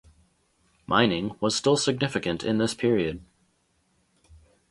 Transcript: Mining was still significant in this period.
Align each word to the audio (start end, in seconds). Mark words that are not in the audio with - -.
Mining 0.87 1.35
was 1.39 1.55
still 1.55 1.77
significant 1.77 2.43
in 2.43 2.57
this 2.57 2.73
period. 2.73 3.23